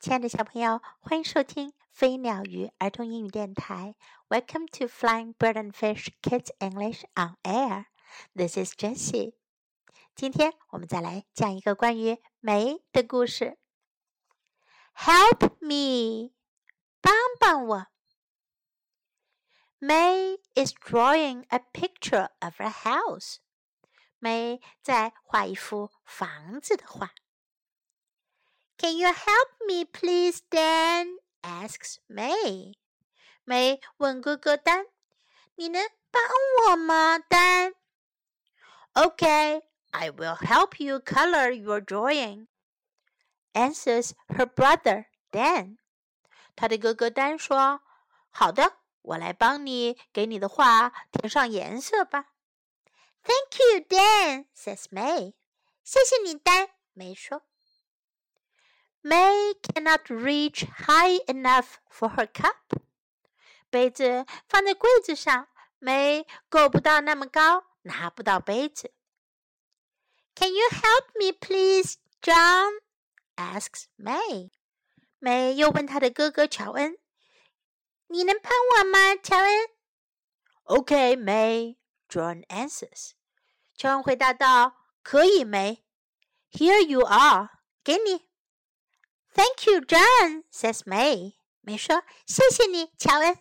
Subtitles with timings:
[0.00, 3.96] 亲爱的小朋友，欢迎收听飞鸟鱼儿童英语电台。
[4.28, 7.86] Welcome to Flying Bird and Fish Kids English on Air.
[8.32, 9.34] This is Jessie.
[10.14, 13.58] 今天我们再来讲一个关于梅的故事。
[14.94, 16.32] Help me，
[17.00, 17.86] 帮帮我。
[19.80, 23.38] May is drawing a picture of a house.
[24.20, 27.10] 梅在画一幅房子的画。
[28.77, 31.17] can you help me, please, Dan?
[31.41, 32.73] asks May.
[33.45, 34.87] May 问哥哥丹：“
[35.55, 36.21] 你能帮
[36.69, 37.73] 我吗，丹？”
[38.93, 42.47] Okay, I will help you color your drawing.
[43.53, 45.77] Answers her brother Dan.
[46.55, 52.29] 他的哥哥丹说：“好的，我来帮你给你的画填上颜色吧。”
[53.23, 55.33] Thank you, Dan, says May.
[55.83, 56.69] 谢谢你，丹。
[56.93, 57.41] 梅说。
[59.01, 62.55] May cannot reach high enough for her cup。
[63.69, 65.47] 杯子放在柜子上，
[65.79, 68.93] 梅够不到那么高，拿不到杯子。
[70.35, 72.79] Can you help me, please, John?
[73.35, 74.51] asks May.
[75.19, 76.97] May 又问她的哥哥乔恩：“
[78.07, 79.67] 你能帮我吗，乔恩？”
[80.65, 81.77] Okay, May.
[82.07, 83.11] John answers.
[83.75, 85.83] 乔恩回答道：“可以，梅。
[86.51, 87.49] Here you are.
[87.83, 88.26] 给你。”
[89.38, 91.34] Thank you, John," says May.
[91.62, 93.38] May 说：“谢谢你，乔恩。”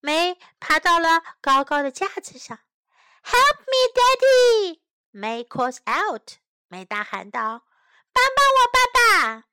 [0.00, 2.58] 梅爬到了高高的架子上。
[3.22, 4.80] “Help me, Daddy!”
[5.12, 6.38] May calls out.
[6.68, 7.66] 梅大喊道
[8.10, 9.44] ：“帮帮我，爸爸！”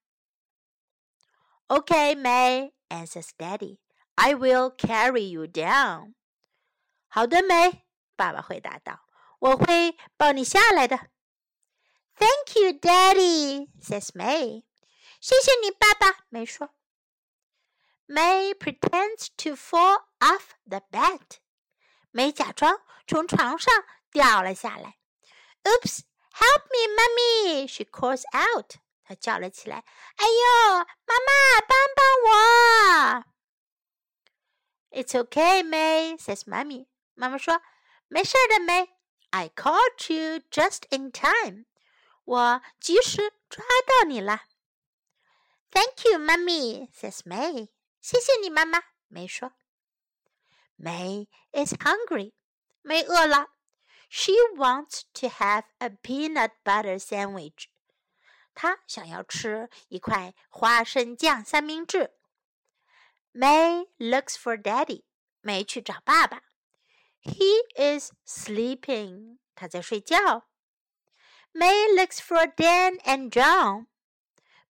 [1.68, 3.80] Okay, May answers Daddy.
[4.16, 6.14] I will carry you down.
[7.10, 9.02] 好的，梅，爸爸回答道
[9.40, 11.08] ：“我会抱你下来的。”
[12.17, 14.65] Thank you, Daddy," says May.
[15.21, 16.25] 谢谢你，爸爸。
[16.31, 16.71] May 说。
[18.07, 21.39] May pretends to fall off the bed.
[22.11, 24.99] 梅假装从床上掉了下来。
[25.65, 26.01] Oops!
[26.33, 27.67] Help me, Mommy!
[27.67, 28.77] She calls out.
[29.05, 29.85] 她叫了起来：“
[30.17, 33.25] 哎呦，妈妈，帮帮我！”
[34.91, 36.87] It's okay, May says Mommy.
[37.15, 38.89] 妈妈说：“没事的，May.
[39.31, 41.67] I caught you just in time.
[42.25, 44.43] 我及时抓到你了。
[45.71, 47.69] Thank you, Mummy says May.
[48.01, 48.83] 谢谢你，妈妈。
[49.11, 49.53] May 说。
[50.79, 52.33] May is hungry.
[52.83, 53.49] May 饿了。
[54.09, 57.67] She wants to have a peanut butter sandwich.
[58.55, 62.15] 她想要吃一块花生酱三明治。
[63.33, 65.05] May looks for Daddy.
[65.43, 66.43] May 去找爸爸。
[67.23, 69.39] He is sleeping.
[69.55, 70.49] 他在睡觉。
[71.53, 73.87] May looks for Dan and John.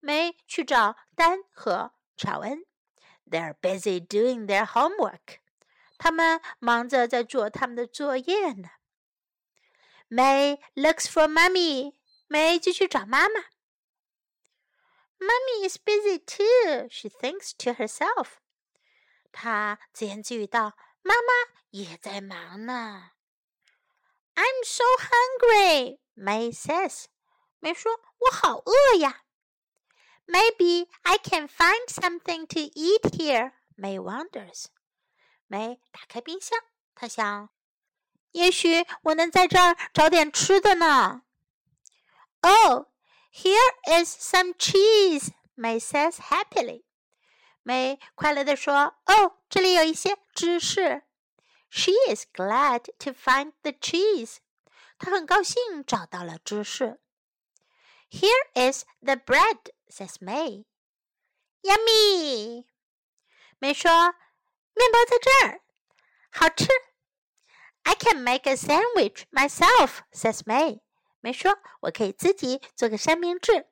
[0.01, 2.65] May 去找丹和乔恩。
[3.29, 5.41] They're busy doing their homework.
[5.99, 8.69] 他们忙着在做他们的作业呢。
[10.09, 11.95] May looks for Mummy.
[12.29, 13.45] May 就去找妈妈。
[15.21, 18.39] Mummy is busy too, she thinks to herself.
[19.33, 21.33] 她自言自语道：“妈妈
[21.71, 23.11] 也在忙呢。”
[24.37, 25.99] I'm so hungry.
[26.15, 27.07] May says，
[27.61, 29.23] 梅说：“我好饿呀。”
[30.27, 33.53] Maybe I can find something to eat here.
[33.77, 34.67] May wonders.
[35.47, 36.59] 梅打开冰箱，
[36.95, 37.49] 她想，
[38.33, 41.23] 也许我能在这儿找点吃的呢。
[42.43, 42.87] Oh,
[43.33, 45.31] here is some cheese.
[45.57, 46.85] May says happily.
[47.63, 51.05] 梅快乐地说：“哦，这里有一些芝士。”
[51.71, 54.39] She is glad to find the cheese.
[55.04, 57.02] 他很高兴找到了芝士。
[58.10, 60.64] Here is the bread, says May.
[61.62, 62.66] Yummy.
[63.60, 63.92] 梅说
[64.74, 65.62] ：“面包在这儿，
[66.32, 66.68] 好吃。”
[67.84, 70.80] I can make a sandwich myself, says May.
[71.20, 73.68] 梅说：“我可以自己做个三明治。”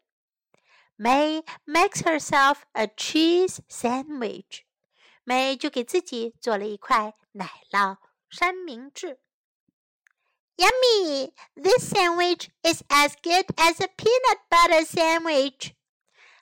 [1.00, 4.63] May makes herself a cheese sandwich.
[5.24, 8.00] 梅就给自己做了一块奶酪
[8.30, 9.22] 三明治。
[10.61, 11.32] Yummy!
[11.55, 15.73] This sandwich is as good as a peanut butter sandwich.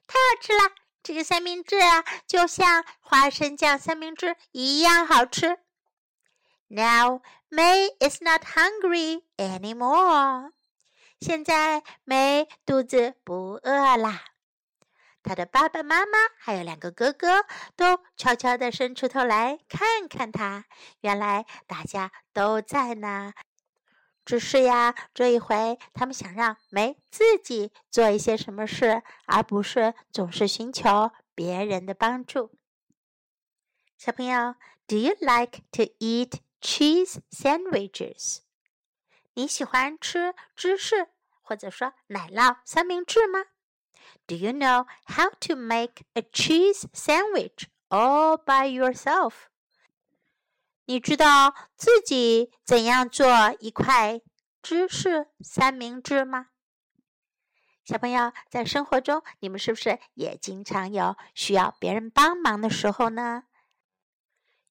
[0.06, 0.70] 太好吃了，
[1.02, 5.58] 这个三明治啊，就像花生酱三明治一样好吃。
[6.68, 10.52] Now May is not hungry anymore.
[11.20, 14.24] 现在梅肚子不饿啦。
[15.22, 17.46] 他的爸爸妈妈还有两个哥哥
[17.76, 20.66] 都悄悄地伸出头来看看他。
[21.00, 23.32] 原来大家都在呢。
[24.29, 32.51] 只是呀，这一回他们想让梅自己做一些什么事，而不是总是寻求别人的帮助。
[33.97, 34.53] 小朋友
[34.85, 38.41] ，Do you like to eat cheese sandwiches？
[39.33, 41.07] 你喜欢吃芝士
[41.41, 43.45] 或者说奶酪三明治吗
[44.27, 49.47] ？Do you know how to make a cheese sandwich all by yourself？
[50.89, 54.21] 你知道自己怎样做一块
[54.59, 56.47] 芝士三明治吗？
[57.85, 63.43] 小朋友，在生活中，你们是不是也经常有需要别人帮忙的时候呢？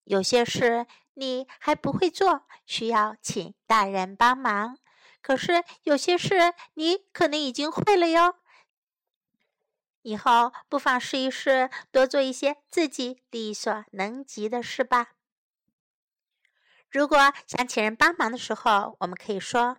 [0.02, 4.74] 有些事你还不会做，需要请大人帮忙；
[5.22, 8.34] 可是有些事你可能已经会了哟。
[10.02, 15.12] 以后不妨试一试，多做一些自己力所能及的事吧。
[16.90, 19.78] 如果想请人帮忙的时候，我们可以说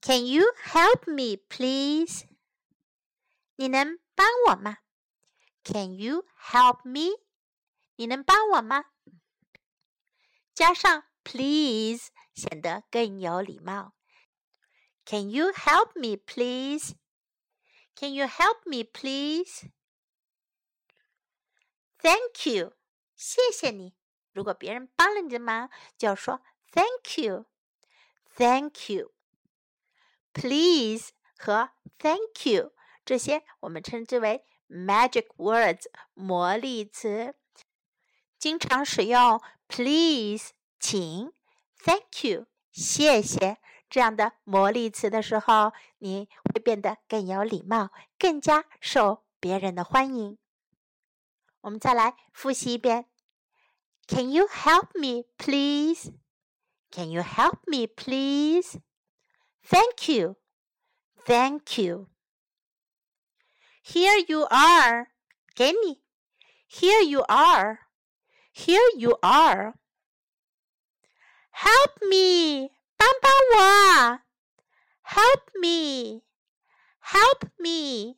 [0.00, 2.26] ：“Can you help me, please？”
[3.56, 4.78] 你能帮我吗
[5.64, 7.20] ？“Can you help me？”
[7.96, 8.84] 你能帮我吗？
[10.54, 13.94] 加上 “please” 显得更有礼貌。
[15.04, 16.94] “Can you help me, please？”
[17.94, 19.70] Can you help me, please?
[21.98, 22.72] Thank you，
[23.14, 23.94] 谢谢你。
[24.32, 26.40] 如果别人帮了你的忙，就要说
[26.72, 29.12] Thank you，Thank you。
[30.32, 32.72] Please 和 Thank you
[33.04, 35.84] 这些我们称之为 magic words
[36.14, 37.34] 魔力词。
[38.38, 41.32] 经常使用 Please 请
[41.84, 43.58] ，Thank you 谢谢
[43.90, 50.38] 这样的魔力词的时候，你会变得更有礼貌，更加受别人的欢迎。
[51.60, 53.11] 我们再来复习一遍。
[54.07, 56.11] Can you help me, please?
[56.91, 58.77] Can you help me, please?
[59.63, 60.37] Thank you.
[61.25, 62.07] Thank you.
[63.83, 65.07] Here you are.
[65.55, 66.01] 给你。
[66.69, 67.79] Here you are.
[68.53, 69.73] Here you are.
[71.51, 72.71] Help me.
[72.95, 74.19] 帮帮我。
[75.03, 76.21] Help me.
[76.99, 78.17] Help me.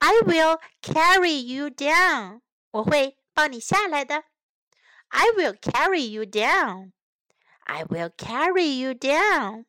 [0.00, 2.42] I will carry you down.
[2.70, 3.16] 我会
[5.09, 6.93] I will carry you down.
[7.65, 9.65] I will carry you down.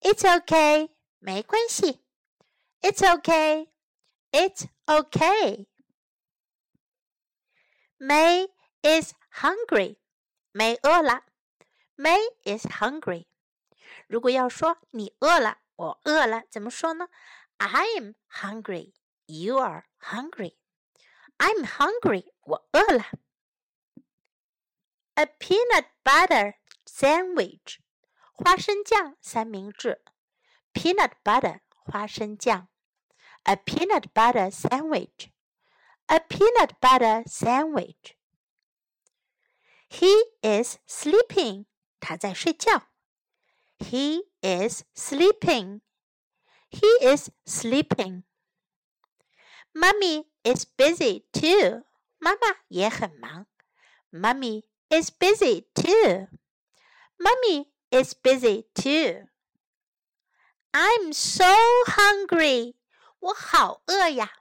[0.00, 0.90] It's okay.
[1.18, 2.04] 梅关系。
[2.80, 3.68] It's okay.
[4.32, 5.66] It's okay.
[7.98, 8.48] May
[8.82, 9.96] is hungry.
[10.52, 11.22] 没饿了。
[11.96, 13.26] May is hungry.
[14.08, 17.08] 如果要说你饿了，我饿了，怎么说呢
[17.58, 18.92] ？I'm hungry.
[19.26, 20.56] You are hungry.
[21.37, 22.31] I'm hungry.
[22.41, 23.05] 我饿了。
[25.15, 26.55] A peanut butter
[26.85, 27.79] sandwich.
[28.33, 30.03] 花生酱三明治。
[30.73, 32.67] Peanut butter 花生酱。
[33.43, 35.31] A peanut butter sandwich.
[36.07, 38.15] A peanut butter sandwich.
[39.89, 41.65] He is sleeping.
[41.99, 42.87] 他在睡觉。
[43.79, 45.81] He is sleeping.
[46.69, 48.23] He is sleeping.
[49.73, 51.83] Mummy is busy too.
[52.17, 53.47] 妈妈也很忙。
[54.11, 56.27] Mummy is busy too.
[57.17, 59.27] Mummy is busy too.
[60.71, 61.45] I'm so
[61.85, 62.75] hungry.
[63.19, 64.31] 我好饿呀。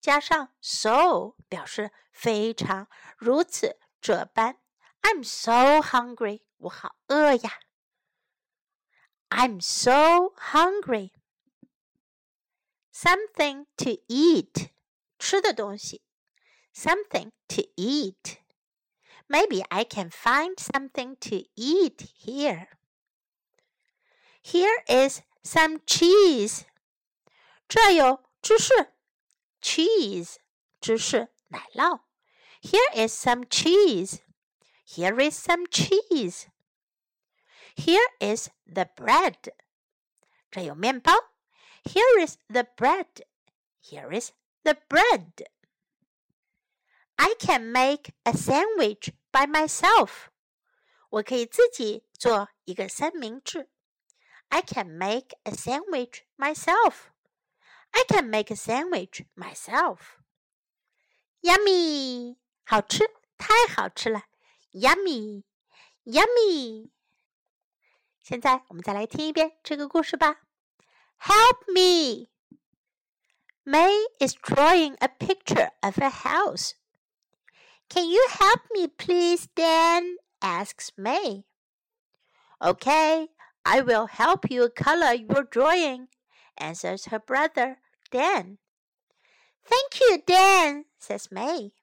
[0.00, 4.58] 加上 so 表示非常、如此、这般。
[5.02, 6.42] I'm so hungry.
[6.58, 7.60] 我好饿呀。
[9.30, 11.10] I'm so hungry
[12.98, 14.70] something to eat，
[15.18, 16.02] 吃的东西，
[16.74, 18.38] something to eat.
[19.28, 22.68] Maybe I can find something to eat here.
[24.42, 26.64] Here is some cheese.
[27.66, 28.92] 这有芝士，
[29.62, 30.36] cheese，
[30.80, 32.00] 芝士，奶酪。
[32.60, 34.20] Here is some cheese.
[34.86, 36.46] Here is some cheese.
[37.76, 39.54] Here is the bread.
[40.50, 41.12] 这有面包。
[41.84, 43.06] here is the bread.
[43.80, 44.32] Here is
[44.62, 45.46] the bread.
[47.16, 50.28] I can make a sandwich by myself.
[51.10, 53.70] 我可以自己做一个三明治。
[54.48, 57.10] I can make a sandwich myself.
[57.90, 60.18] I can make a sandwich myself.
[61.42, 64.24] Yummy，好吃，太好吃了。
[64.72, 65.44] Yummy,
[66.04, 66.90] yummy。
[68.20, 70.40] 现在我们再来听一遍这个故事吧。
[71.19, 72.29] Help me!
[73.65, 76.75] May is drawing a picture of a house.
[77.89, 80.15] Can you help me, please, Dan?
[80.41, 81.43] asks May.
[82.63, 83.27] Okay,
[83.65, 86.07] I will help you color your drawing,
[86.57, 87.77] answers her brother,
[88.11, 88.57] Dan.
[89.65, 91.73] Thank you, Dan, says May.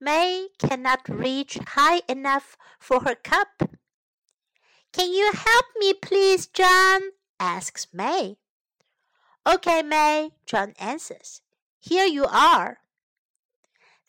[0.00, 3.70] May cannot reach high enough for her cup.
[4.92, 7.02] Can you help me, please, John?
[7.40, 8.36] Asks May.
[9.48, 11.40] Okay, May, John answers.
[11.80, 12.78] Here you are.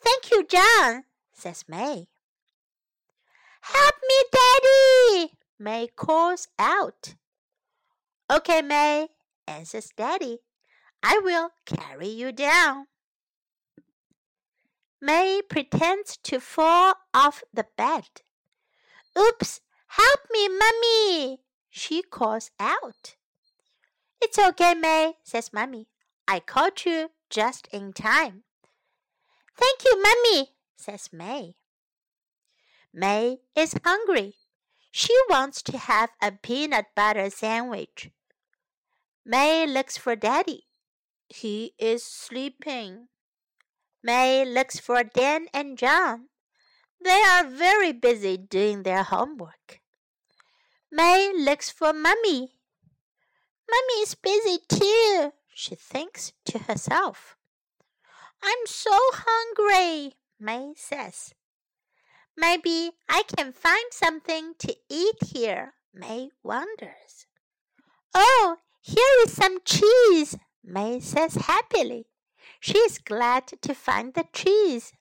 [0.04, 2.08] Thank you, John, says May.
[3.62, 5.34] Help me, Daddy!
[5.58, 7.16] May calls out.
[8.30, 9.08] Okay, May,
[9.48, 10.40] answers Daddy.
[11.02, 12.88] I will carry you down.
[15.00, 18.06] May pretends to fall off the bed.
[19.18, 21.40] Oops, help me, Mummy!
[21.70, 23.16] She calls out.
[24.22, 25.88] It's okay, May, says Mummy.
[26.28, 28.44] I caught you just in time.
[29.58, 31.56] Thank you, Mummy, says May.
[32.94, 34.36] May is hungry.
[34.92, 38.12] She wants to have a peanut butter sandwich.
[39.26, 40.66] May looks for Daddy.
[41.30, 43.08] He is sleeping.
[44.04, 46.28] May looks for Dan and John.
[47.04, 49.80] They are very busy doing their homework.
[50.92, 52.56] May looks for Mummy.
[53.72, 57.38] Mummy is busy too, she thinks to herself.
[58.44, 61.34] I'm so hungry, May says.
[62.36, 67.28] Maybe I can find something to eat here, May wonders.
[68.14, 72.08] Oh, here is some cheese, May says happily.
[72.60, 74.94] She is glad to find the cheese.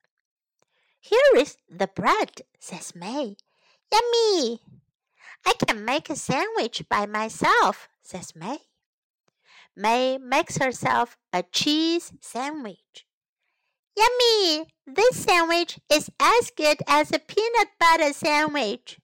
[1.01, 3.37] Here is the bread, says May.
[3.93, 4.61] Yummy!
[5.45, 8.60] I can make a sandwich by myself, says May.
[9.76, 13.06] May makes herself a cheese sandwich.
[13.96, 14.68] Yummy!
[14.86, 19.00] This sandwich is as good as a peanut butter sandwich.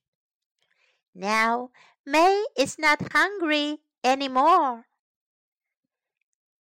[1.14, 1.72] Now
[2.06, 4.86] May is not hungry anymore.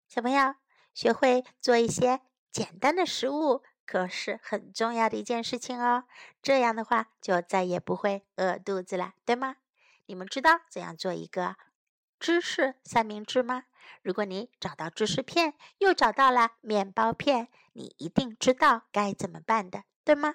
[0.08, 0.56] 小朋友，
[0.92, 2.20] 学会做一些
[2.50, 6.04] 简单的食物，可是很重要的一件事情哦。
[6.42, 9.56] 这样的话，就再也不会饿肚子了，对吗？
[10.06, 11.56] 你们知道怎样做一个
[12.25, 13.65] 芝士三明治吗？
[14.01, 20.33] 如果你找到芝士片，又找到了面包片，你一定知道该怎么办的，对吗？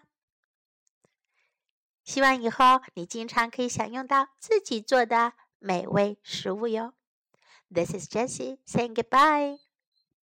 [2.05, 6.95] 希望以后你经常可以享用到自己做的美味食物哟。
[7.69, 9.59] This is Jessie saying goodbye.